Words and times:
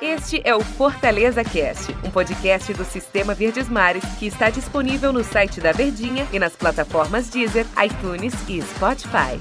Este 0.00 0.42
é 0.44 0.54
o 0.54 0.60
Fortaleza 0.60 1.42
Cast, 1.44 1.92
um 2.04 2.10
podcast 2.10 2.74
do 2.74 2.84
Sistema 2.84 3.34
Verdes 3.34 3.68
Mares 3.68 4.04
que 4.18 4.26
está 4.26 4.50
disponível 4.50 5.12
no 5.12 5.22
site 5.22 5.60
da 5.60 5.72
Verdinha 5.72 6.26
e 6.32 6.38
nas 6.38 6.56
plataformas 6.56 7.30
Deezer, 7.30 7.66
iTunes 7.84 8.34
e 8.48 8.60
Spotify. 8.62 9.40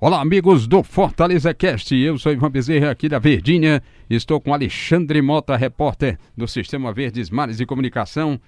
Olá, 0.00 0.20
amigos 0.20 0.66
do 0.66 0.82
Fortaleza 0.82 1.54
Cast. 1.54 1.94
Eu 1.94 2.18
sou 2.18 2.32
Ivan 2.32 2.50
Bezerra, 2.50 2.90
aqui 2.90 3.08
da 3.08 3.18
Verdinha. 3.18 3.82
Estou 4.10 4.40
com 4.40 4.52
Alexandre 4.52 5.22
Mota, 5.22 5.56
repórter 5.56 6.18
do 6.36 6.48
Sistema 6.48 6.92
Verdes 6.92 7.30
Mares 7.30 7.58
de 7.58 7.66
Comunicação. 7.66 8.40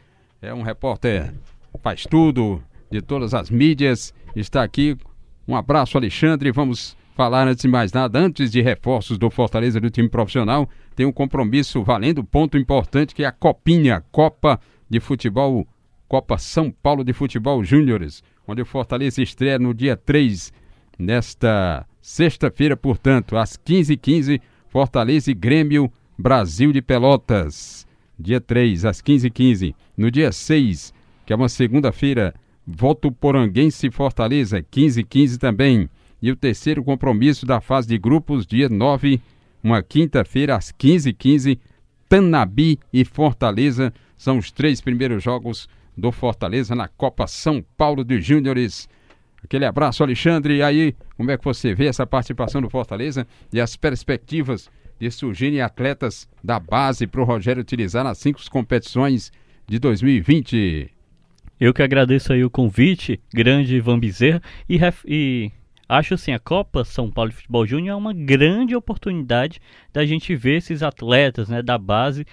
É 0.43 0.53
um 0.53 0.62
repórter, 0.62 1.32
faz 1.82 2.05
tudo, 2.05 2.62
de 2.91 3.00
todas 3.00 3.32
as 3.32 3.48
mídias. 3.48 4.12
Está 4.34 4.62
aqui. 4.62 4.96
Um 5.46 5.55
abraço, 5.57 5.96
Alexandre. 5.96 6.50
Vamos 6.50 6.96
falar 7.16 7.48
antes 7.48 7.62
de 7.62 7.68
mais 7.68 7.94
nada, 7.94 8.18
antes 8.18 8.50
de 8.50 8.60
reforços 8.60 9.16
do 9.16 9.30
Fortaleza 9.30 9.80
do 9.80 9.88
time 9.88 10.07
profissional, 10.07 10.68
tem 10.94 11.07
um 11.07 11.11
compromisso 11.11 11.82
valendo 11.82 12.22
ponto 12.22 12.58
importante 12.58 13.14
que 13.14 13.24
é 13.24 13.26
a 13.26 13.32
Copinha, 13.32 14.04
Copa 14.12 14.61
de 14.88 15.00
Futebol, 15.00 15.66
Copa 16.07 16.36
São 16.36 16.71
Paulo 16.71 17.02
de 17.02 17.14
Futebol 17.14 17.64
Júniores, 17.64 18.22
onde 18.46 18.60
o 18.60 18.66
Fortaleza 18.66 19.22
estreia 19.22 19.58
no 19.58 19.72
dia 19.72 19.96
3, 19.96 20.52
nesta 20.98 21.86
sexta-feira, 22.02 22.76
portanto, 22.76 23.35
às 23.35 23.57
15h15, 23.57 24.38
Fortaleza 24.68 25.30
e 25.30 25.35
Grêmio 25.35 25.90
Brasil 26.18 26.71
de 26.71 26.82
Pelotas. 26.82 27.86
Dia 28.18 28.43
3, 28.43 28.85
às 28.85 29.00
15h15. 29.00 29.74
No 29.96 30.10
dia 30.10 30.30
6, 30.30 30.93
que 31.24 31.32
é 31.32 31.36
uma 31.36 31.48
segunda-feira, 31.48 32.34
Voto 32.66 33.10
Poranguense 33.10 33.91
Fortaleza, 33.91 34.62
15h15 34.62 35.38
também. 35.38 35.88
E 36.20 36.30
o 36.30 36.36
terceiro 36.36 36.83
compromisso 36.83 37.44
da 37.44 37.61
fase 37.61 37.88
de 37.88 37.98
grupos, 37.98 38.47
dia 38.47 38.69
9, 38.69 39.20
uma 39.62 39.83
quinta-feira, 39.83 40.56
às 40.56 40.72
15h15, 40.72 41.58
Tanabi 42.08 42.78
e 42.92 43.04
Fortaleza. 43.04 43.92
São 44.16 44.38
os 44.38 44.50
três 44.50 44.80
primeiros 44.80 45.22
jogos 45.22 45.68
do 45.96 46.12
Fortaleza 46.12 46.74
na 46.74 46.88
Copa 46.88 47.26
São 47.26 47.64
Paulo 47.76 48.04
de 48.04 48.20
Júniores. 48.20 48.88
Aquele 49.42 49.64
abraço, 49.64 50.02
Alexandre. 50.02 50.56
E 50.56 50.62
aí, 50.62 50.94
como 51.16 51.30
é 51.30 51.38
que 51.38 51.44
você 51.44 51.74
vê 51.74 51.86
essa 51.86 52.06
participação 52.06 52.60
do 52.60 52.70
Fortaleza 52.70 53.26
e 53.52 53.60
as 53.60 53.76
perspectivas 53.76 54.70
de 54.98 55.10
surgirem 55.10 55.60
atletas 55.60 56.28
da 56.42 56.58
base 56.58 57.06
para 57.06 57.20
o 57.20 57.24
Rogério 57.24 57.60
utilizar 57.60 58.04
nas 58.04 58.19
cinco 58.19 58.41
competições 58.50 59.30
de 59.66 59.78
2020? 59.78 60.91
Eu 61.58 61.72
que 61.72 61.82
agradeço 61.82 62.32
aí 62.32 62.44
o 62.44 62.50
convite, 62.50 63.20
grande 63.32 63.76
Ivan 63.76 63.98
Bezerra, 63.98 64.42
e, 64.69 64.78
e 65.06 65.52
acho 65.88 66.14
assim, 66.14 66.32
a 66.32 66.38
Copa 66.38 66.84
São 66.84 67.10
Paulo 67.10 67.30
de 67.30 67.36
Futebol 67.36 67.66
Júnior 67.66 67.94
é 67.94 67.96
uma 67.96 68.12
grande 68.12 68.74
oportunidade 68.74 69.60
da 69.92 70.04
gente 70.04 70.34
ver 70.34 70.58
esses 70.58 70.82
atletas 70.82 71.48
né, 71.48 71.62
da 71.62 71.78
base 71.78 72.26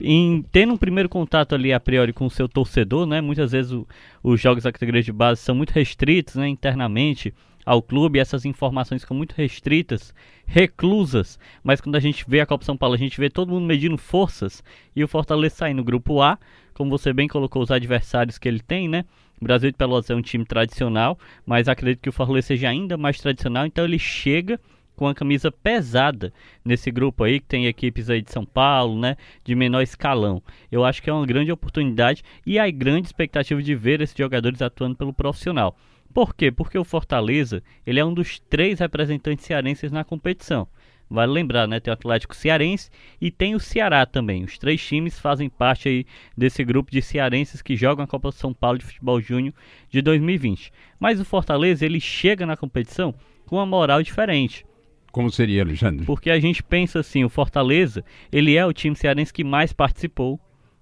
em 0.00 0.42
tendo 0.50 0.72
um 0.72 0.78
primeiro 0.78 1.08
contato 1.08 1.54
ali 1.54 1.72
a 1.72 1.80
priori 1.80 2.12
com 2.12 2.26
o 2.26 2.30
seu 2.30 2.48
torcedor, 2.48 3.06
né? 3.06 3.20
Muitas 3.20 3.52
vezes 3.52 3.70
o, 3.70 3.86
os 4.22 4.40
jogos 4.40 4.64
da 4.64 4.72
categoria 4.72 5.02
de 5.02 5.12
base 5.12 5.42
são 5.42 5.54
muito 5.54 5.72
restritos, 5.72 6.36
né, 6.36 6.48
internamente 6.48 7.34
ao 7.64 7.82
clube, 7.82 8.18
essas 8.18 8.44
informações 8.44 9.02
ficam 9.02 9.16
muito 9.16 9.34
restritas, 9.34 10.14
reclusas, 10.46 11.38
mas 11.62 11.80
quando 11.80 11.96
a 11.96 12.00
gente 12.00 12.24
vê 12.26 12.40
a 12.40 12.46
Copa 12.46 12.64
São 12.64 12.76
Paulo, 12.76 12.94
a 12.94 12.98
gente 12.98 13.20
vê 13.20 13.28
todo 13.28 13.52
mundo 13.52 13.66
medindo 13.66 13.98
forças 13.98 14.64
e 14.96 15.04
o 15.04 15.08
Fortaleza 15.08 15.56
sai 15.56 15.74
no 15.74 15.84
grupo 15.84 16.22
A, 16.22 16.38
como 16.72 16.90
você 16.90 17.12
bem 17.12 17.28
colocou 17.28 17.62
os 17.62 17.70
adversários 17.70 18.38
que 18.38 18.48
ele 18.48 18.60
tem, 18.60 18.88
né? 18.88 19.04
O 19.40 19.44
Brasil 19.44 19.70
de 19.70 19.76
Pelotas 19.76 20.10
é 20.10 20.14
um 20.14 20.20
time 20.20 20.44
tradicional, 20.44 21.18
mas 21.46 21.66
acredito 21.66 22.02
que 22.02 22.08
o 22.10 22.12
Fortaleza 22.12 22.48
seja 22.48 22.68
ainda 22.68 22.98
mais 22.98 23.18
tradicional, 23.18 23.64
então 23.64 23.84
ele 23.84 23.98
chega 23.98 24.60
com 24.94 25.08
a 25.08 25.14
camisa 25.14 25.50
pesada 25.50 26.30
nesse 26.62 26.90
grupo 26.90 27.24
aí, 27.24 27.40
que 27.40 27.46
tem 27.46 27.64
equipes 27.64 28.10
aí 28.10 28.20
de 28.20 28.30
São 28.30 28.44
Paulo, 28.44 29.00
né, 29.00 29.16
de 29.42 29.54
menor 29.54 29.80
escalão. 29.80 30.42
Eu 30.70 30.84
acho 30.84 31.02
que 31.02 31.08
é 31.08 31.12
uma 31.12 31.24
grande 31.24 31.50
oportunidade 31.50 32.22
e 32.44 32.58
a 32.58 32.70
grande 32.70 33.06
expectativa 33.06 33.62
de 33.62 33.74
ver 33.74 34.02
esses 34.02 34.14
jogadores 34.14 34.60
atuando 34.60 34.94
pelo 34.94 35.14
profissional. 35.14 35.74
Por 36.12 36.34
quê? 36.34 36.50
Porque 36.52 36.78
o 36.78 36.84
Fortaleza, 36.84 37.62
ele 37.86 37.98
é 37.98 38.04
um 38.04 38.12
dos 38.12 38.40
três 38.40 38.78
representantes 38.78 39.46
cearenses 39.46 39.90
na 39.90 40.04
competição. 40.04 40.68
Vale 41.10 41.32
lembrar, 41.32 41.66
né? 41.66 41.80
Tem 41.80 41.90
o 41.90 41.94
Atlético 41.94 42.36
Cearense 42.36 42.88
e 43.20 43.32
tem 43.32 43.56
o 43.56 43.60
Ceará 43.60 44.06
também. 44.06 44.44
Os 44.44 44.56
três 44.56 44.80
times 44.80 45.18
fazem 45.18 45.50
parte 45.50 45.88
aí 45.88 46.06
desse 46.36 46.62
grupo 46.62 46.92
de 46.92 47.02
cearenses 47.02 47.60
que 47.60 47.74
jogam 47.74 48.04
a 48.04 48.06
Copa 48.06 48.30
São 48.30 48.54
Paulo 48.54 48.78
de 48.78 48.84
Futebol 48.84 49.20
Júnior 49.20 49.52
de 49.88 50.00
2020. 50.00 50.72
Mas 51.00 51.18
o 51.18 51.24
Fortaleza, 51.24 51.84
ele 51.84 51.98
chega 51.98 52.46
na 52.46 52.56
competição 52.56 53.12
com 53.44 53.56
uma 53.56 53.66
moral 53.66 54.00
diferente. 54.04 54.64
Como 55.10 55.28
seria, 55.30 55.62
Alexandre? 55.62 56.06
Porque 56.06 56.30
a 56.30 56.38
gente 56.38 56.62
pensa 56.62 57.00
assim, 57.00 57.24
o 57.24 57.28
Fortaleza, 57.28 58.04
ele 58.30 58.54
é 58.54 58.64
o 58.64 58.72
time 58.72 58.94
cearense 58.94 59.32
que 59.32 59.42
mais 59.42 59.72
participou 59.72 60.38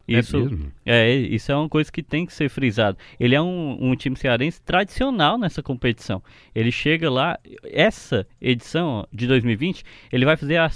isso 0.09 0.39
mesmo? 0.51 0.73
é, 0.87 1.11
isso 1.15 1.53
é 1.53 1.57
uma 1.57 1.69
coisa 1.69 1.91
que 1.93 2.03
tem 2.03 2.25
que 2.25 2.33
ser 2.33 2.49
frisado. 2.49 2.97
Ele 3.21 3.35
é 3.35 3.41
um, 3.43 3.77
um 3.91 3.95
time 3.95 4.17
cearense 4.17 4.61
tradicional 4.63 5.37
nessa 5.37 5.63
competição. 5.63 6.23
Ele 6.55 6.71
chega 6.73 7.11
lá, 7.11 7.39
essa 7.65 8.27
edição 8.41 9.07
de 9.13 9.27
2020, 9.27 9.83
ele 10.13 10.25
vai 10.25 10.37
fazer 10.37 10.57
a- 10.57 10.71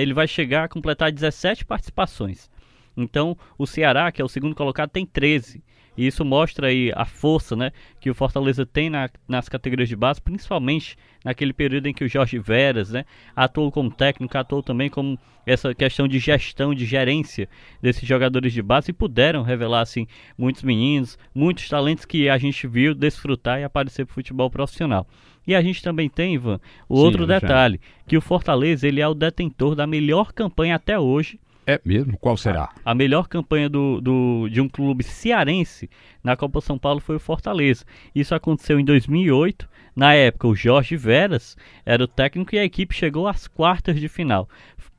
ele 0.00 0.12
vai 0.12 0.28
chegar 0.28 0.64
a 0.64 0.68
completar 0.68 1.10
17 1.10 1.64
participações. 1.64 2.50
Então, 2.96 3.36
o 3.58 3.66
Ceará, 3.66 4.12
que 4.12 4.22
é 4.22 4.24
o 4.24 4.28
segundo 4.28 4.54
colocado, 4.54 4.90
tem 4.90 5.04
13. 5.04 5.62
E 5.96 6.06
isso 6.06 6.24
mostra 6.24 6.68
aí 6.68 6.92
a 6.94 7.04
força 7.04 7.54
né, 7.54 7.70
que 8.00 8.10
o 8.10 8.14
Fortaleza 8.14 8.66
tem 8.66 8.90
na- 8.90 9.08
nas 9.28 9.48
categorias 9.48 9.88
de 9.88 9.96
base, 9.96 10.20
principalmente 10.20 10.96
naquele 11.24 11.52
período 11.52 11.86
em 11.86 11.94
que 11.94 12.04
o 12.04 12.08
Jorge 12.08 12.38
Veras 12.38 12.90
né, 12.90 13.04
atuou 13.34 13.70
como 13.70 13.90
técnico, 13.90 14.36
atuou 14.36 14.62
também 14.62 14.90
como 14.90 15.18
essa 15.46 15.74
questão 15.74 16.08
de 16.08 16.18
gestão, 16.18 16.74
de 16.74 16.84
gerência 16.84 17.48
desses 17.80 18.06
jogadores 18.08 18.52
de 18.52 18.62
base 18.62 18.90
e 18.90 18.94
puderam 18.94 19.42
revelar 19.42 19.80
assim 19.82 20.06
muitos 20.36 20.62
meninos, 20.62 21.18
muitos 21.34 21.68
talentos 21.68 22.04
que 22.04 22.28
a 22.28 22.38
gente 22.38 22.66
viu 22.66 22.94
desfrutar 22.94 23.60
e 23.60 23.64
aparecer 23.64 24.04
para 24.04 24.14
futebol 24.14 24.50
profissional. 24.50 25.06
E 25.46 25.54
a 25.54 25.60
gente 25.60 25.82
também 25.82 26.08
tem, 26.08 26.34
Ivan, 26.34 26.58
o 26.88 26.96
Sim, 26.96 27.02
outro 27.04 27.26
detalhe, 27.26 27.80
que 28.06 28.16
o 28.16 28.20
Fortaleza 28.22 28.88
ele 28.88 29.00
é 29.00 29.06
o 29.06 29.14
detentor 29.14 29.74
da 29.74 29.86
melhor 29.86 30.32
campanha 30.32 30.76
até 30.76 30.98
hoje 30.98 31.38
É 31.66 31.80
mesmo? 31.84 32.16
Qual 32.18 32.36
será? 32.36 32.70
a 32.84 32.94
melhor 32.94 33.26
campanha 33.28 33.68
do, 33.68 34.00
do- 34.00 34.48
de 34.50 34.60
um 34.60 34.68
clube 34.68 35.02
cearense 35.02 35.88
na 36.22 36.36
Copa 36.36 36.60
São 36.60 36.78
Paulo 36.78 37.00
foi 37.00 37.16
o 37.16 37.20
Fortaleza. 37.20 37.84
Isso 38.14 38.34
aconteceu 38.34 38.78
em 38.78 38.84
2008. 38.84 39.68
Na 39.96 40.12
época, 40.14 40.48
o 40.48 40.54
Jorge 40.56 40.96
Veras 40.96 41.56
era 41.86 42.02
o 42.04 42.08
técnico 42.08 42.54
e 42.54 42.58
a 42.58 42.64
equipe 42.64 42.94
chegou 42.94 43.26
às 43.28 43.46
quartas 43.46 43.98
de 44.00 44.08
final. 44.08 44.48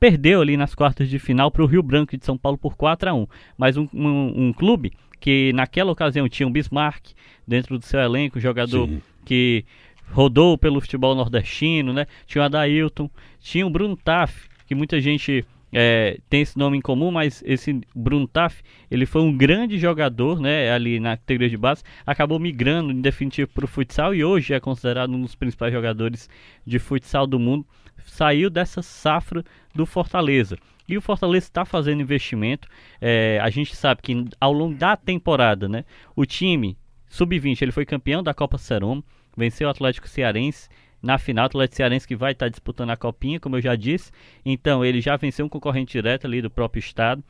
Perdeu 0.00 0.40
ali 0.40 0.56
nas 0.56 0.74
quartas 0.74 1.08
de 1.08 1.18
final 1.18 1.50
para 1.50 1.62
o 1.62 1.66
Rio 1.66 1.82
Branco 1.82 2.16
de 2.16 2.24
São 2.24 2.36
Paulo 2.36 2.58
por 2.58 2.76
4 2.76 3.10
a 3.10 3.14
1 3.14 3.26
Mas 3.56 3.76
um, 3.76 3.86
um- 3.94 4.48
um 4.48 4.52
clube 4.52 4.92
que 5.20 5.52
naquela 5.54 5.92
ocasião 5.92 6.28
tinha 6.28 6.46
um 6.46 6.52
Bismarck 6.52 7.12
dentro 7.46 7.78
do 7.78 7.84
seu 7.84 8.00
elenco, 8.00 8.38
um 8.38 8.40
jogador 8.40 8.86
Sim. 8.88 9.00
que 9.24 9.64
rodou 10.10 10.56
pelo 10.58 10.80
futebol 10.80 11.14
nordestino, 11.14 11.92
né? 11.92 12.06
Tinha 12.26 12.42
o 12.42 12.44
Adailton, 12.44 13.10
tinha 13.40 13.66
o 13.66 13.70
Bruno 13.70 13.96
Taff, 13.96 14.48
que 14.66 14.74
muita 14.74 15.00
gente 15.00 15.44
é, 15.72 16.18
tem 16.30 16.42
esse 16.42 16.56
nome 16.56 16.78
em 16.78 16.80
comum, 16.80 17.10
mas 17.10 17.42
esse 17.44 17.80
Bruno 17.94 18.26
Taff, 18.26 18.62
ele 18.90 19.04
foi 19.04 19.22
um 19.22 19.36
grande 19.36 19.78
jogador, 19.78 20.40
né? 20.40 20.70
Ali 20.70 21.00
na 21.00 21.16
categoria 21.16 21.50
de 21.50 21.56
base, 21.56 21.82
acabou 22.06 22.38
migrando 22.38 22.92
em 22.92 23.00
definitivo 23.00 23.50
para 23.52 23.64
o 23.64 23.68
futsal 23.68 24.14
e 24.14 24.24
hoje 24.24 24.54
é 24.54 24.60
considerado 24.60 25.12
um 25.12 25.20
dos 25.20 25.34
principais 25.34 25.72
jogadores 25.72 26.28
de 26.64 26.78
futsal 26.78 27.26
do 27.26 27.38
mundo. 27.38 27.66
Saiu 28.04 28.48
dessa 28.48 28.82
safra 28.82 29.44
do 29.74 29.84
Fortaleza. 29.84 30.56
E 30.88 30.96
o 30.96 31.02
Fortaleza 31.02 31.46
está 31.46 31.64
fazendo 31.64 32.00
investimento. 32.00 32.68
É, 33.00 33.40
a 33.42 33.50
gente 33.50 33.74
sabe 33.74 34.02
que 34.02 34.24
ao 34.40 34.52
longo 34.52 34.76
da 34.76 34.96
temporada, 34.96 35.68
né? 35.68 35.84
O 36.14 36.24
time 36.24 36.78
sub-20 37.08 37.62
ele 37.62 37.72
foi 37.72 37.84
campeão 37.84 38.22
da 38.22 38.32
Copa 38.32 38.56
Serom, 38.56 39.02
venceu 39.36 39.66
o 39.66 39.70
Atlético 39.70 40.08
Cearense 40.08 40.68
na 41.06 41.18
final, 41.18 41.46
Atlético 41.46 41.76
Cearense 41.76 42.06
que 42.06 42.16
vai 42.16 42.32
estar 42.32 42.48
disputando 42.48 42.90
a 42.90 42.96
copinha, 42.96 43.40
como 43.40 43.56
eu 43.56 43.62
já 43.62 43.76
disse. 43.76 44.10
Então, 44.44 44.84
ele 44.84 45.00
já 45.00 45.16
venceu 45.16 45.46
um 45.46 45.48
concorrente 45.48 45.92
direto 45.92 46.26
ali 46.26 46.42
do 46.42 46.50
próprio 46.50 46.80
estado. 46.80 47.22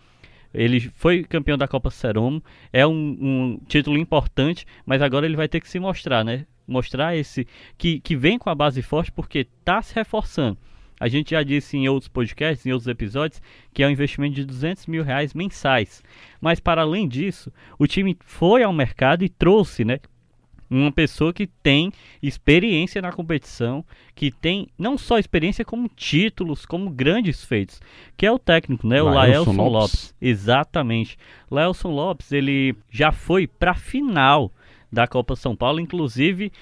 Ele 0.52 0.80
foi 0.80 1.22
campeão 1.22 1.58
da 1.58 1.68
Copa 1.68 1.90
Serom, 1.90 2.40
é 2.72 2.86
um, 2.86 2.92
um 2.92 3.60
título 3.68 3.98
importante, 3.98 4.64
mas 4.86 5.02
agora 5.02 5.26
ele 5.26 5.36
vai 5.36 5.48
ter 5.48 5.60
que 5.60 5.68
se 5.68 5.78
mostrar, 5.78 6.24
né? 6.24 6.46
Mostrar 6.66 7.14
esse 7.14 7.46
que, 7.76 8.00
que 8.00 8.16
vem 8.16 8.38
com 8.38 8.48
a 8.48 8.54
base 8.54 8.80
forte 8.80 9.12
porque 9.12 9.40
está 9.40 9.82
se 9.82 9.94
reforçando. 9.94 10.56
A 10.98 11.08
gente 11.08 11.32
já 11.32 11.42
disse 11.42 11.76
em 11.76 11.88
outros 11.88 12.08
podcasts, 12.08 12.64
em 12.64 12.72
outros 12.72 12.88
episódios, 12.88 13.42
que 13.74 13.82
é 13.82 13.86
um 13.86 13.90
investimento 13.90 14.34
de 14.34 14.46
200 14.46 14.86
mil 14.86 15.04
reais 15.04 15.34
mensais. 15.34 16.02
Mas 16.40 16.58
para 16.58 16.80
além 16.80 17.06
disso, 17.06 17.52
o 17.78 17.86
time 17.86 18.16
foi 18.24 18.62
ao 18.62 18.72
mercado 18.72 19.22
e 19.22 19.28
trouxe, 19.28 19.84
né? 19.84 20.00
Uma 20.68 20.90
pessoa 20.90 21.32
que 21.32 21.46
tem 21.46 21.92
experiência 22.22 23.00
na 23.00 23.12
competição, 23.12 23.84
que 24.14 24.30
tem 24.30 24.68
não 24.78 24.98
só 24.98 25.18
experiência, 25.18 25.64
como 25.64 25.88
títulos, 25.88 26.66
como 26.66 26.90
grandes 26.90 27.44
feitos, 27.44 27.80
que 28.16 28.26
é 28.26 28.32
o 28.32 28.38
técnico, 28.38 28.86
né? 28.86 29.00
O 29.00 29.06
Laelson 29.06 29.50
Laelson 29.50 29.68
Lopes. 29.68 29.72
Lopes. 29.72 30.14
Exatamente. 30.20 31.16
Laelson 31.50 31.90
Lopes, 31.90 32.32
ele 32.32 32.74
já 32.90 33.12
foi 33.12 33.46
para 33.46 33.72
a 33.72 33.74
final 33.74 34.52
da 34.90 35.06
Copa 35.06 35.36
São 35.36 35.54
Paulo, 35.54 35.80
inclusive 35.80 36.52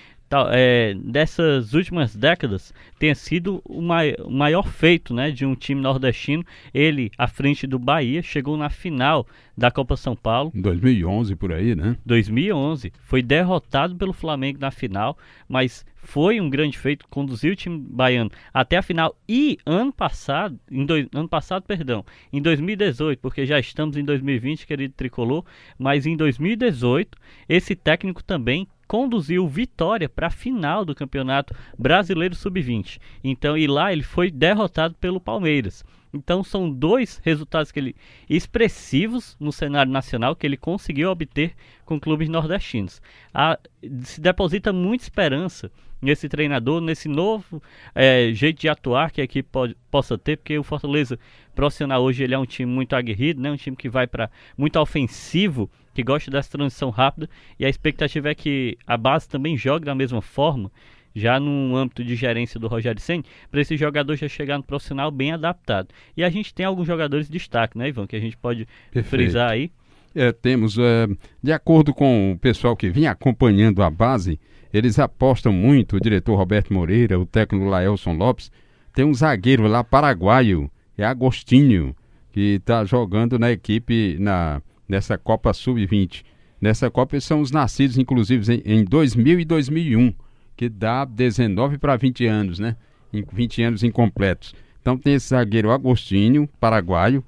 é, 0.50 0.94
dessas 0.94 1.74
últimas 1.74 2.14
décadas 2.16 2.72
tenha 2.98 3.14
sido 3.14 3.62
o, 3.64 3.80
mai 3.80 4.14
o, 4.18 4.30
maior 4.30 4.66
feito 4.66 5.12
né, 5.12 5.30
de 5.30 5.44
um 5.44 5.54
time 5.54 5.80
nordestino. 5.80 6.44
Ele, 6.72 7.10
à 7.18 7.26
frente 7.26 7.66
do 7.66 7.78
Bahia, 7.78 8.22
chegou 8.22 8.56
na 8.56 8.70
final 8.70 9.26
da 9.56 9.70
Copa 9.70 9.96
São 9.96 10.16
Paulo. 10.16 10.50
Em 10.54 10.60
2011, 10.60 11.36
por 11.36 11.52
aí, 11.52 11.74
né? 11.74 11.96
2011. 12.04 12.92
Foi 13.02 13.22
derrotado 13.22 13.94
pelo 13.96 14.12
Flamengo 14.12 14.58
na 14.58 14.70
final, 14.70 15.16
mas 15.48 15.84
foi 15.96 16.40
um 16.40 16.50
grande 16.50 16.78
feito, 16.78 17.06
conduziu 17.08 17.52
o 17.52 17.56
time 17.56 17.78
baiano 17.78 18.30
até 18.52 18.76
a 18.76 18.82
final. 18.82 19.16
E 19.28 19.58
ano 19.64 19.92
passado, 19.92 20.58
em 20.70 20.84
do, 20.84 20.94
ano 20.94 21.28
passado, 21.28 21.64
perdão, 21.64 22.04
em 22.32 22.40
2018, 22.40 23.18
porque 23.20 23.46
já 23.46 23.58
estamos 23.58 23.96
em 23.96 24.04
2020, 24.04 24.66
querido 24.66 24.94
tricolor, 24.94 25.44
mas 25.78 26.06
em 26.06 26.16
2018, 26.16 27.16
esse 27.48 27.74
técnico 27.74 28.22
também 28.22 28.68
conduziu 28.86 29.46
Vitória 29.46 30.08
para 30.08 30.28
a 30.28 30.30
final 30.30 30.84
do 30.84 30.94
Campeonato 30.94 31.54
Brasileiro 31.78 32.34
Sub-20. 32.34 32.98
Então, 33.22 33.56
e 33.56 33.66
lá 33.66 33.92
ele 33.92 34.02
foi 34.02 34.30
derrotado 34.30 34.94
pelo 34.94 35.20
Palmeiras. 35.20 35.84
Então 36.14 36.44
são 36.44 36.70
dois 36.70 37.20
resultados 37.24 37.72
que 37.72 37.80
ele 37.80 37.96
expressivos 38.30 39.36
no 39.40 39.52
cenário 39.52 39.90
nacional 39.90 40.36
que 40.36 40.46
ele 40.46 40.56
conseguiu 40.56 41.10
obter 41.10 41.54
com 41.84 41.98
clubes 41.98 42.28
nordestinos. 42.28 43.02
A, 43.34 43.58
se 44.02 44.20
deposita 44.20 44.72
muita 44.72 45.02
esperança 45.04 45.70
nesse 46.00 46.28
treinador, 46.28 46.80
nesse 46.80 47.08
novo 47.08 47.62
é, 47.94 48.30
jeito 48.32 48.60
de 48.60 48.68
atuar 48.68 49.10
que 49.10 49.20
a 49.20 49.24
equipe 49.24 49.48
pode, 49.50 49.76
possa 49.90 50.16
ter, 50.16 50.36
porque 50.36 50.56
o 50.56 50.62
Fortaleza 50.62 51.18
profissional 51.54 52.02
hoje 52.02 52.22
ele 52.22 52.34
é 52.34 52.38
um 52.38 52.46
time 52.46 52.70
muito 52.70 52.94
aguerrido, 52.94 53.40
né? 53.40 53.50
um 53.50 53.56
time 53.56 53.76
que 53.76 53.88
vai 53.88 54.06
para 54.06 54.30
muito 54.56 54.78
ofensivo, 54.78 55.68
que 55.94 56.02
gosta 56.02 56.30
dessa 56.30 56.50
transição 56.50 56.90
rápida, 56.90 57.28
e 57.58 57.64
a 57.64 57.68
expectativa 57.68 58.28
é 58.28 58.34
que 58.34 58.76
a 58.86 58.96
base 58.96 59.28
também 59.28 59.56
jogue 59.56 59.86
da 59.86 59.94
mesma 59.94 60.20
forma 60.20 60.70
já 61.14 61.38
no 61.38 61.76
âmbito 61.76 62.02
de 62.02 62.16
gerência 62.16 62.58
do 62.58 62.66
Rogério 62.66 63.00
Senna, 63.00 63.22
para 63.50 63.60
esse 63.60 63.76
jogador 63.76 64.16
já 64.16 64.28
chegar 64.28 64.58
no 64.58 64.64
profissional 64.64 65.10
bem 65.10 65.32
adaptado. 65.32 65.88
E 66.16 66.24
a 66.24 66.28
gente 66.28 66.52
tem 66.52 66.66
alguns 66.66 66.86
jogadores 66.86 67.26
de 67.26 67.32
destaque, 67.32 67.78
né, 67.78 67.88
Ivan, 67.88 68.06
que 68.06 68.16
a 68.16 68.20
gente 68.20 68.36
pode 68.36 68.66
Perfeito. 68.90 69.08
frisar 69.08 69.50
aí. 69.50 69.70
É, 70.14 70.32
temos, 70.32 70.76
é, 70.78 71.08
de 71.42 71.52
acordo 71.52 71.92
com 71.92 72.32
o 72.32 72.38
pessoal 72.38 72.76
que 72.76 72.88
vinha 72.88 73.10
acompanhando 73.10 73.82
a 73.82 73.90
base, 73.90 74.38
eles 74.72 74.98
apostam 74.98 75.52
muito, 75.52 75.96
o 75.96 76.00
diretor 76.00 76.36
Roberto 76.36 76.72
Moreira, 76.72 77.18
o 77.18 77.26
técnico 77.26 77.66
Laelson 77.66 78.14
Lopes, 78.14 78.50
tem 78.92 79.04
um 79.04 79.14
zagueiro 79.14 79.66
lá 79.66 79.82
paraguaio, 79.82 80.70
é 80.96 81.04
Agostinho, 81.04 81.94
que 82.32 82.56
está 82.56 82.84
jogando 82.84 83.38
na 83.38 83.50
equipe 83.50 84.16
na, 84.18 84.62
nessa 84.88 85.18
Copa 85.18 85.52
Sub-20. 85.52 86.22
Nessa 86.60 86.90
Copa 86.90 87.20
são 87.20 87.40
os 87.40 87.50
nascidos, 87.50 87.98
inclusive, 87.98 88.62
em, 88.64 88.78
em 88.78 88.84
2000 88.84 89.40
e 89.40 89.44
2001 89.44 90.14
que 90.56 90.68
dá 90.68 91.04
19 91.04 91.78
para 91.78 91.96
20 91.96 92.26
anos, 92.26 92.58
né? 92.58 92.76
20 93.12 93.62
anos 93.62 93.82
incompletos. 93.82 94.54
Então 94.80 94.98
tem 94.98 95.14
esse 95.14 95.28
zagueiro 95.28 95.70
Agostinho, 95.70 96.48
paraguaio. 96.60 97.24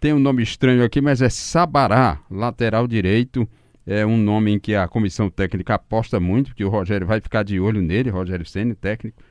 Tem 0.00 0.12
um 0.12 0.18
nome 0.18 0.42
estranho 0.42 0.84
aqui, 0.84 1.00
mas 1.00 1.20
é 1.20 1.28
Sabará, 1.28 2.20
lateral 2.30 2.86
direito. 2.86 3.48
É 3.86 4.04
um 4.04 4.16
nome 4.16 4.52
em 4.52 4.58
que 4.58 4.74
a 4.74 4.86
comissão 4.86 5.30
técnica 5.30 5.74
aposta 5.74 6.20
muito, 6.20 6.54
que 6.54 6.64
o 6.64 6.68
Rogério 6.68 7.06
vai 7.06 7.20
ficar 7.20 7.42
de 7.42 7.58
olho 7.58 7.80
nele, 7.80 8.10
Rogério 8.10 8.44
Senna, 8.44 8.74
técnico. 8.74 9.22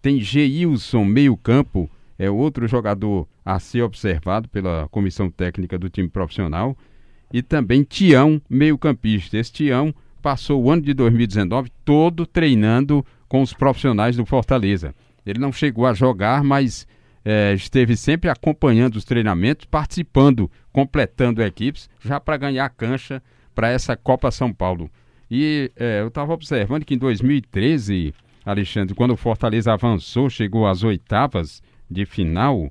Tem 0.00 0.20
Geilson, 0.20 1.04
meio-campo, 1.04 1.90
é 2.18 2.30
outro 2.30 2.66
jogador 2.66 3.28
a 3.44 3.58
ser 3.58 3.82
observado 3.82 4.48
pela 4.48 4.88
comissão 4.88 5.30
técnica 5.30 5.78
do 5.78 5.90
time 5.90 6.08
profissional. 6.08 6.76
E 7.32 7.42
também 7.42 7.82
Tião, 7.82 8.40
meio-campista. 8.48 9.36
Esse 9.36 9.52
Tião 9.52 9.94
passou 10.26 10.60
o 10.60 10.72
ano 10.72 10.82
de 10.82 10.92
2019 10.92 11.70
todo 11.84 12.26
treinando 12.26 13.06
com 13.28 13.42
os 13.42 13.52
profissionais 13.52 14.16
do 14.16 14.26
Fortaleza. 14.26 14.92
Ele 15.24 15.38
não 15.38 15.52
chegou 15.52 15.86
a 15.86 15.94
jogar, 15.94 16.42
mas 16.42 16.84
é, 17.24 17.54
esteve 17.54 17.96
sempre 17.96 18.28
acompanhando 18.28 18.96
os 18.96 19.04
treinamentos, 19.04 19.66
participando, 19.66 20.50
completando 20.72 21.40
equipes, 21.44 21.88
já 22.04 22.18
para 22.18 22.38
ganhar 22.38 22.68
cancha 22.70 23.22
para 23.54 23.70
essa 23.70 23.96
Copa 23.96 24.32
São 24.32 24.52
Paulo. 24.52 24.90
E 25.30 25.70
é, 25.76 26.00
eu 26.00 26.08
estava 26.08 26.32
observando 26.32 26.84
que 26.84 26.94
em 26.94 26.98
2013, 26.98 28.12
Alexandre, 28.44 28.96
quando 28.96 29.12
o 29.12 29.16
Fortaleza 29.16 29.72
avançou, 29.72 30.28
chegou 30.28 30.66
às 30.66 30.82
oitavas 30.82 31.62
de 31.88 32.04
final, 32.04 32.68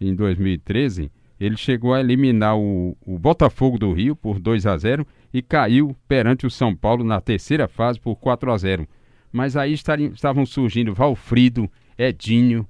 em 0.00 0.12
2013, 0.12 1.08
ele 1.40 1.56
chegou 1.56 1.94
a 1.94 2.00
eliminar 2.00 2.56
o, 2.58 2.94
o 3.00 3.18
Botafogo 3.18 3.78
do 3.78 3.92
Rio 3.92 4.14
por 4.14 4.38
2 4.38 4.66
a 4.66 4.76
0 4.76 5.06
e 5.32 5.40
caiu 5.40 5.96
perante 6.06 6.46
o 6.46 6.50
São 6.50 6.76
Paulo 6.76 7.02
na 7.02 7.20
terceira 7.20 7.66
fase 7.66 7.98
por 7.98 8.16
4 8.16 8.52
a 8.52 8.58
0. 8.58 8.86
Mas 9.32 9.56
aí 9.56 9.72
estavam 9.72 10.44
surgindo 10.44 10.92
Valfrido, 10.92 11.70
Edinho, 11.96 12.68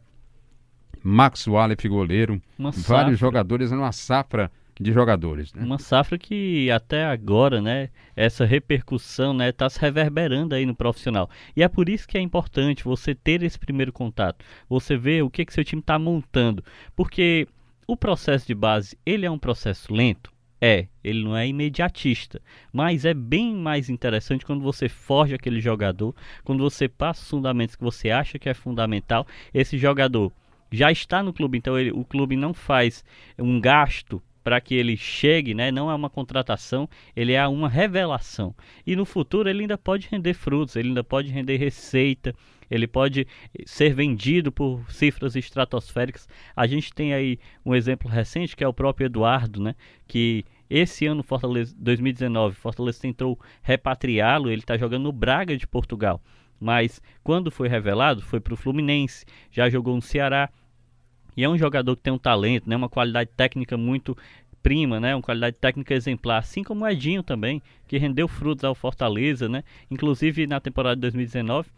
Max 1.03 1.49
Wallace, 1.49 1.89
goleiro, 1.89 2.41
vários 2.87 3.19
jogadores, 3.19 3.73
uma 3.73 3.91
safra 3.91 4.51
de 4.79 4.93
jogadores. 4.93 5.53
Né? 5.53 5.65
Uma 5.65 5.79
safra 5.79 6.17
que 6.17 6.71
até 6.71 7.05
agora, 7.05 7.61
né, 7.61 7.89
essa 8.15 8.45
repercussão, 8.45 9.35
né, 9.35 9.51
está 9.51 9.69
se 9.69 9.81
reverberando 9.81 10.55
aí 10.55 10.65
no 10.65 10.75
profissional. 10.75 11.29
E 11.57 11.63
é 11.63 11.69
por 11.69 11.89
isso 11.89 12.07
que 12.07 12.17
é 12.17 12.21
importante 12.21 12.85
você 12.85 13.15
ter 13.15 13.43
esse 13.43 13.59
primeiro 13.59 13.93
contato, 13.93 14.45
você 14.69 14.97
ver 14.97 15.23
o 15.23 15.31
que 15.31 15.45
que 15.45 15.53
seu 15.53 15.65
time 15.65 15.81
está 15.81 15.99
montando, 15.99 16.65
porque 16.95 17.49
o 17.93 17.97
processo 17.97 18.47
de 18.47 18.55
base 18.55 18.97
ele 19.05 19.27
é 19.27 19.31
um 19.31 19.39
processo 19.39 19.93
lento, 19.93 20.33
é, 20.61 20.87
ele 21.03 21.25
não 21.25 21.37
é 21.37 21.49
imediatista, 21.49 22.41
mas 22.73 23.05
é 23.05 23.13
bem 23.13 23.53
mais 23.53 23.91
interessante 23.91 24.47
quando 24.47 24.63
você 24.63 24.89
forja 24.89 25.35
aquele 25.35 25.61
jogador, 25.61 26.15
quando 26.45 26.63
você 26.63 26.89
passa 26.89 27.23
os 27.23 27.29
fundamentos 27.29 27.75
que 27.75 27.83
você 27.83 28.11
acha 28.11 28.39
que 28.39 28.49
é 28.49 28.55
fundamental, 28.55 29.27
esse 29.53 29.77
jogador 29.77 30.33
já 30.71 30.93
está 30.93 31.21
no 31.21 31.33
clube, 31.33 31.59
então 31.59 31.77
ele, 31.77 31.91
o 31.91 32.05
clube 32.05 32.37
não 32.37 32.55
faz 32.55 33.05
um 33.37 33.61
gasto 33.61 34.23
para 34.45 34.61
que 34.61 34.75
ele 34.75 34.97
chegue, 34.97 35.53
né? 35.53 35.73
Não 35.73 35.91
é 35.91 35.95
uma 35.95 36.09
contratação, 36.09 36.89
ele 37.15 37.33
é 37.33 37.47
uma 37.47 37.69
revelação. 37.69 38.55
E 38.87 38.95
no 38.95 39.05
futuro 39.05 39.51
ele 39.51 39.63
ainda 39.63 39.77
pode 39.77 40.09
render 40.09 40.35
frutos, 40.35 40.77
ele 40.77 40.89
ainda 40.89 41.05
pode 41.05 41.29
render 41.29 41.57
receita, 41.57 42.35
ele 42.71 42.87
pode 42.87 43.27
ser 43.67 43.93
vendido 43.93 44.53
por 44.53 44.91
cifras 44.91 45.35
estratosféricas. 45.35 46.29
A 46.55 46.67
gente 46.67 46.95
tem 46.95 47.13
aí 47.13 47.39
um 47.67 47.75
exemplo 47.75 48.09
recente 48.09 48.57
que 48.57 48.63
é 48.63 48.69
o 48.69 48.73
próprio 48.73 49.07
Eduardo, 49.07 49.61
né? 49.61 49.75
Que 50.07 50.45
esse 50.69 51.05
ano, 51.07 51.25
Fortaleza 51.25 51.75
2019, 51.77 52.55
Fortaleza 52.55 53.01
tentou 53.01 53.39
repatriá-lo, 53.61 54.49
ele 54.49 54.61
está 54.61 54.77
jogando 54.77 55.03
no 55.03 55.13
Braga 55.13 55.57
de 55.57 55.67
Portugal. 55.67 56.23
Mas 56.61 57.03
quando 57.25 57.51
foi 57.51 57.69
revelado, 57.69 58.23
foi 58.23 58.39
para 58.39 58.55
o 58.55 58.57
Fluminense, 58.57 59.25
já 59.51 59.69
jogou 59.69 59.97
no 59.97 60.03
Ceará. 60.03 60.49
E 61.37 61.43
é 61.43 61.49
um 61.49 61.59
jogador 61.59 61.97
que 61.97 62.03
tem 62.03 62.13
um 62.13 62.19
talento, 62.19 62.69
né, 62.69 62.77
uma 62.77 62.89
qualidade 62.89 63.31
técnica 63.37 63.77
muito 63.77 64.17
prima, 64.63 65.01
né, 65.01 65.15
uma 65.15 65.23
qualidade 65.23 65.57
técnica 65.57 65.95
exemplar, 65.95 66.39
assim 66.39 66.63
como 66.63 66.85
o 66.85 66.89
Edinho 66.89 67.23
também, 67.23 67.63
que 67.89 67.97
rendeu 67.97 68.29
frutos 68.29 68.63
ao 68.63 68.75
Fortaleza, 68.75 69.49
né, 69.49 69.65
inclusive 69.91 70.47
na 70.47 70.61
temporada 70.61 70.97
de 70.97 71.01
2019 71.01 71.71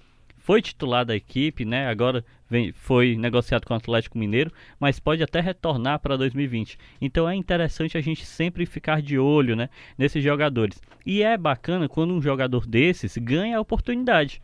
foi 0.43 0.61
titular 0.61 1.05
da 1.05 1.15
equipe, 1.15 1.65
né? 1.65 1.87
Agora 1.87 2.25
vem, 2.51 2.73
foi 2.73 3.17
negociado 3.17 3.65
com 3.65 3.73
o 3.73 3.77
Atlético 3.77 4.19
Mineiro, 4.19 4.53
mas 4.79 4.99
pode 4.99 5.23
até 5.23 5.41
retornar 5.41 6.01
para 6.01 6.17
2020. 6.17 6.77
Então 7.01 7.29
é 7.29 7.35
interessante 7.35 7.97
a 7.97 8.01
gente 8.01 8.27
sempre 8.27 8.67
ficar 8.67 9.01
de 9.01 9.19
olho, 9.19 9.55
né, 9.55 9.69
nesses 9.97 10.23
jogadores. 10.23 10.83
E 11.07 11.23
é 11.23 11.39
bacana 11.39 11.89
quando 11.89 12.13
um 12.13 12.21
jogador 12.21 12.67
desses 12.67 13.17
ganha 13.17 13.57
a 13.57 13.61
oportunidade 13.61 14.41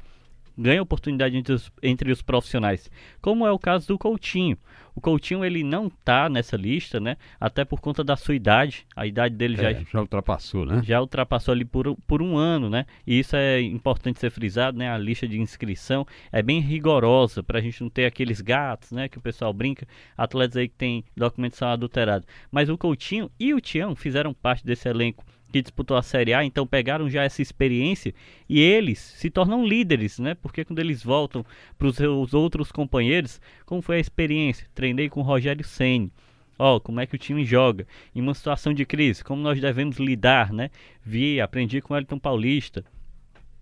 ganha 0.58 0.82
oportunidade 0.82 1.36
entre 1.36 1.54
os, 1.54 1.70
entre 1.82 2.10
os 2.10 2.20
profissionais, 2.20 2.90
como 3.20 3.46
é 3.46 3.52
o 3.52 3.58
caso 3.58 3.86
do 3.88 3.98
Coutinho. 3.98 4.58
O 4.94 5.00
Coutinho 5.00 5.44
ele 5.44 5.62
não 5.62 5.86
está 5.86 6.28
nessa 6.28 6.56
lista, 6.56 6.98
né? 6.98 7.16
Até 7.38 7.64
por 7.64 7.80
conta 7.80 8.02
da 8.02 8.16
sua 8.16 8.34
idade. 8.34 8.84
A 8.96 9.06
idade 9.06 9.36
dele 9.36 9.54
é, 9.54 9.74
já, 9.74 9.80
já 9.92 10.00
ultrapassou, 10.00 10.66
né? 10.66 10.82
Já 10.84 11.00
ultrapassou 11.00 11.52
ali 11.52 11.64
por, 11.64 11.96
por 12.04 12.20
um 12.20 12.36
ano, 12.36 12.68
né? 12.68 12.84
E 13.06 13.20
isso 13.20 13.36
é 13.36 13.60
importante 13.60 14.18
ser 14.18 14.30
frisado, 14.30 14.76
né? 14.76 14.90
A 14.90 14.98
lista 14.98 15.28
de 15.28 15.40
inscrição 15.40 16.04
é 16.32 16.42
bem 16.42 16.58
rigorosa 16.58 17.44
para 17.44 17.60
a 17.60 17.62
gente 17.62 17.80
não 17.80 17.88
ter 17.88 18.06
aqueles 18.06 18.40
gatos, 18.40 18.90
né? 18.90 19.08
Que 19.08 19.18
o 19.18 19.20
pessoal 19.20 19.52
brinca, 19.52 19.86
atletas 20.16 20.56
aí 20.56 20.68
que 20.68 20.74
tem 20.74 21.04
documentação 21.16 21.68
adulterada. 21.68 22.26
Mas 22.50 22.68
o 22.68 22.76
Coutinho 22.76 23.30
e 23.38 23.54
o 23.54 23.60
Tião 23.60 23.94
fizeram 23.94 24.34
parte 24.34 24.66
desse 24.66 24.88
elenco 24.88 25.24
que 25.52 25.62
disputou 25.62 25.96
a 25.96 26.02
Série 26.02 26.34
A, 26.34 26.44
então 26.44 26.66
pegaram 26.66 27.08
já 27.08 27.22
essa 27.22 27.40
experiência 27.40 28.14
e 28.48 28.60
eles 28.60 28.98
se 28.98 29.30
tornam 29.30 29.66
líderes, 29.66 30.18
né? 30.18 30.34
Porque 30.34 30.64
quando 30.64 30.78
eles 30.78 31.02
voltam 31.02 31.44
para 31.78 31.88
os 31.88 32.34
outros 32.34 32.70
companheiros, 32.70 33.40
como 33.64 33.82
foi 33.82 33.96
a 33.96 34.00
experiência? 34.00 34.68
Treinei 34.74 35.08
com 35.08 35.20
o 35.20 35.24
Rogério 35.24 35.64
Ceni. 35.64 36.12
Ó, 36.58 36.76
oh, 36.76 36.80
como 36.80 37.00
é 37.00 37.06
que 37.06 37.14
o 37.14 37.18
time 37.18 37.44
joga 37.44 37.86
em 38.14 38.20
uma 38.20 38.34
situação 38.34 38.74
de 38.74 38.84
crise, 38.84 39.22
como 39.22 39.40
nós 39.40 39.60
devemos 39.60 39.98
lidar, 39.98 40.52
né? 40.52 40.70
Vi, 41.04 41.40
aprendi 41.40 41.80
com 41.80 41.94
o 41.94 41.96
Elton 41.96 42.18
Paulista. 42.18 42.84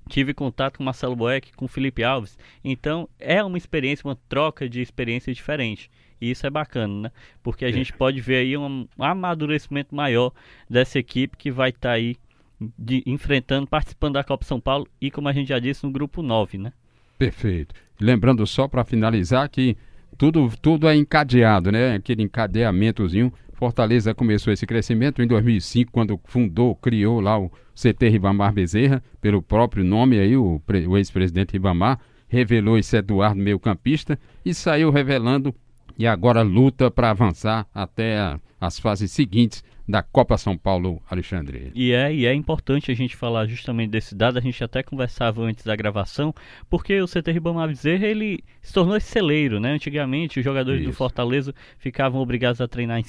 Tive 0.09 0.33
contato 0.33 0.79
com 0.79 0.85
Marcelo 0.85 1.17
Boeck, 1.17 1.53
com 1.55 1.67
Felipe 1.69 2.03
Alves. 2.03 2.39
Então, 2.65 3.09
é 3.19 3.43
uma 3.43 3.59
experiência, 3.59 4.07
uma 4.07 4.17
troca 4.29 4.69
de 4.69 4.81
experiência 4.81 5.35
diferente. 5.35 5.91
E 6.21 6.31
isso 6.31 6.47
é 6.47 6.51
bacana, 6.51 7.03
né? 7.03 7.13
Porque 7.43 7.65
a 7.65 7.69
é. 7.69 7.73
gente 7.73 7.93
pode 7.93 8.21
ver 8.21 8.37
aí 8.37 8.57
um 8.57 8.87
amadurecimento 8.99 9.95
maior 9.95 10.33
dessa 10.69 10.99
equipe 10.99 11.37
que 11.37 11.51
vai 11.51 11.71
estar 11.71 11.91
tá 11.91 11.95
aí 11.95 12.17
de, 12.79 13.03
enfrentando, 13.07 13.67
participando 13.67 14.15
da 14.15 14.25
Copa 14.25 14.45
São 14.45 14.61
Paulo 14.61 14.87
e, 15.01 15.11
como 15.11 15.29
a 15.29 15.33
gente 15.33 15.49
já 15.49 15.59
disse, 15.59 15.85
no 15.85 15.93
grupo 15.93 16.23
9, 16.23 16.59
né? 16.59 16.73
Perfeito. 17.19 17.75
Lembrando 18.01 18.47
só 18.47 18.69
para 18.69 18.85
finalizar 18.85 19.49
que 19.49 19.77
tudo, 20.17 20.51
tudo 20.61 20.89
é 20.89 20.97
encadeado, 20.97 21.71
né? 21.71 21.95
Aquele 21.95 22.23
encadeamentozinho. 22.23 23.33
Fortaleza 23.53 24.15
começou 24.15 24.53
esse 24.53 24.67
crescimento 24.67 25.23
em 25.23 25.27
2005, 25.27 25.91
quando 25.91 26.21
fundou, 26.25 26.77
criou 26.77 27.21
lá 27.21 27.39
o 27.39 27.51
CT 27.75 28.09
Ribamar 28.09 28.53
Bezerra, 28.53 29.03
pelo 29.21 29.41
próprio 29.41 29.83
nome 29.83 30.19
aí, 30.19 30.37
o, 30.37 30.61
o 30.89 30.97
ex-presidente 30.99 31.53
Ribamar, 31.53 31.99
revelou 32.29 32.77
esse 32.77 32.97
Eduardo 32.97 33.41
meio 33.41 33.59
campista 33.59 34.19
e 34.45 34.53
saiu 34.53 34.91
revelando 34.91 35.55
e 35.99 36.07
agora 36.07 36.43
luta 36.43 36.91
para 36.91 37.11
avançar 37.11 37.67
até 37.75 38.39
as 38.61 38.79
fases 38.79 39.11
seguintes 39.13 39.63
da 39.89 40.03
Copa 40.03 40.37
São 40.37 40.57
Paulo, 40.59 41.01
Alexandre. 41.09 41.71
E 41.75 41.93
é, 41.93 42.13
e 42.13 42.27
é 42.27 42.35
importante 42.35 42.91
a 42.91 42.95
gente 42.95 43.15
falar 43.15 43.47
justamente 43.47 43.91
desse 43.91 44.15
dado, 44.15 44.37
a 44.37 44.41
gente 44.41 44.63
até 44.63 44.83
conversava 44.83 45.43
antes 45.43 45.65
da 45.65 45.77
gravação, 45.77 46.35
porque 46.69 47.01
o 47.01 47.07
CT 47.07 47.31
Ribamar 47.31 47.69
Bezerra, 47.69 48.07
ele 48.07 48.43
se 48.61 48.73
tornou 48.73 48.97
esse 48.97 49.09
celeiro, 49.09 49.61
né? 49.61 49.73
Antigamente, 49.73 50.41
os 50.41 50.45
jogadores 50.45 50.81
Isso. 50.81 50.91
do 50.91 50.97
Fortaleza 50.97 51.55
ficavam 51.79 52.21
obrigados 52.21 52.61
a 52.61 52.67
treinar 52.67 52.99
em 52.99 53.05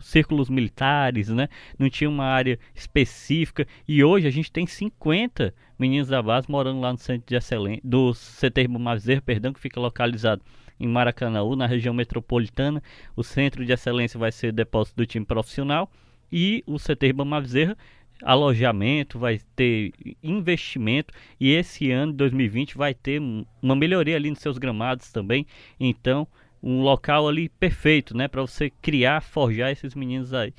círculos 0.00 0.50
militares, 0.50 1.28
né? 1.28 1.48
Não 1.78 1.88
tinha 1.88 2.10
uma 2.10 2.24
área 2.24 2.58
específica, 2.74 3.66
e 3.86 4.02
hoje 4.02 4.26
a 4.26 4.32
gente 4.32 4.50
tem 4.50 4.66
50 4.66 5.54
meninos 5.78 6.08
da 6.08 6.20
base 6.20 6.50
morando 6.50 6.80
lá 6.80 6.90
no 6.90 6.98
centro 6.98 7.24
de 7.26 7.36
excelência, 7.36 7.82
do 7.84 8.12
CT 8.12 8.62
Ribamar 8.62 8.94
Bezerra, 8.94 9.22
perdão, 9.22 9.52
que 9.52 9.60
fica 9.60 9.78
localizado 9.78 10.42
em 10.78 10.86
Maracanaú, 10.88 11.56
na 11.56 11.66
região 11.66 11.94
metropolitana. 11.94 12.82
O 13.14 13.22
centro 13.22 13.64
de 13.64 13.72
excelência 13.72 14.18
vai 14.18 14.32
ser 14.32 14.52
depósito 14.52 14.96
do 14.96 15.06
time 15.06 15.24
profissional 15.24 15.90
e 16.30 16.62
o 16.66 16.76
CT 16.78 17.06
Ribamar 17.06 17.42
Bezerra 17.42 17.76
alojamento, 18.22 19.18
vai 19.18 19.40
ter 19.54 19.92
investimento 20.22 21.12
e 21.38 21.52
esse 21.52 21.90
ano 21.90 22.12
de 22.12 22.18
2020 22.18 22.76
vai 22.76 22.94
ter 22.94 23.20
uma 23.62 23.76
melhoria 23.76 24.16
ali 24.16 24.30
nos 24.30 24.38
seus 24.38 24.58
gramados 24.58 25.12
também. 25.12 25.46
Então, 25.78 26.26
um 26.62 26.82
local 26.82 27.28
ali 27.28 27.48
perfeito, 27.48 28.16
né, 28.16 28.28
para 28.28 28.40
você 28.40 28.70
criar, 28.70 29.20
forjar 29.20 29.70
esses 29.70 29.94
meninos 29.94 30.32
aí, 30.32 30.52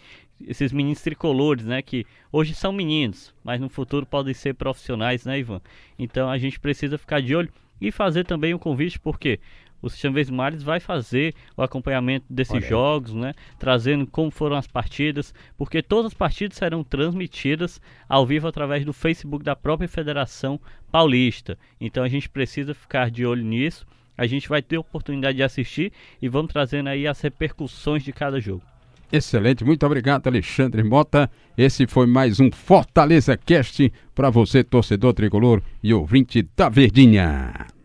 esses 0.46 0.72
meninos 0.72 1.02
tricolores, 1.02 1.66
né, 1.66 1.82
que 1.82 2.06
hoje 2.32 2.54
são 2.54 2.72
meninos, 2.72 3.34
mas 3.44 3.60
no 3.60 3.70
futuro 3.70 4.06
podem 4.06 4.34
ser 4.34 4.54
profissionais, 4.54 5.26
né, 5.26 5.40
Ivan? 5.40 5.62
Então, 5.98 6.30
a 6.30 6.38
gente 6.38 6.60
precisa 6.60 6.98
ficar 6.98 7.22
de 7.22 7.36
olho 7.36 7.52
e 7.82 7.92
fazer 7.92 8.24
também 8.24 8.54
um 8.54 8.60
convite 8.60 9.00
porque 9.00 9.40
o 9.82 9.90
Sistema 9.90 10.16
Verdes 10.16 10.32
Mares 10.32 10.64
vai 10.64 10.80
fazer 10.80 11.34
o 11.56 11.62
acompanhamento 11.62 12.26
desses 12.30 12.54
Olha. 12.54 12.68
jogos, 12.68 13.14
né? 13.14 13.34
Trazendo 13.60 14.08
como 14.08 14.32
foram 14.32 14.56
as 14.56 14.68
partidas, 14.68 15.34
porque 15.58 15.82
todas 15.82 16.08
as 16.08 16.14
partidas 16.14 16.58
serão 16.58 16.84
transmitidas 16.84 17.80
ao 18.08 18.26
vivo 18.26 18.48
através 18.48 18.86
do 18.86 18.94
Facebook 18.94 19.44
da 19.44 19.56
própria 19.56 19.88
Federação 19.88 20.60
Paulista. 20.92 21.58
Então 21.80 22.04
a 22.04 22.10
gente 22.10 22.30
precisa 22.30 22.74
ficar 22.74 23.12
de 23.12 23.26
olho 23.26 23.44
nisso. 23.44 23.86
A 24.18 24.26
gente 24.26 24.50
vai 24.50 24.62
ter 24.62 24.78
oportunidade 24.78 25.38
de 25.38 25.44
assistir 25.44 25.92
e 26.20 26.28
vamos 26.28 26.52
trazendo 26.52 26.90
aí 26.90 27.08
as 27.08 27.22
repercussões 27.22 28.04
de 28.04 28.12
cada 28.12 28.40
jogo. 28.40 28.64
Excelente, 29.12 29.64
muito 29.64 29.86
obrigado, 29.86 30.28
Alexandre 30.28 30.84
Mota. 30.84 31.30
Esse 31.58 31.88
foi 31.88 32.06
mais 32.06 32.40
um 32.40 32.52
Fortaleza 32.52 33.38
Cast 33.38 33.92
para 34.14 34.30
você, 34.30 34.64
torcedor 34.64 35.14
tricolor 35.14 35.62
e 35.82 35.94
ouvinte 35.94 36.46
da 36.58 36.68
Verdinha. 36.68 37.77